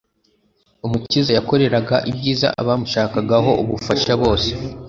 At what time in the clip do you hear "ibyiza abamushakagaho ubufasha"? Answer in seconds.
2.11-4.11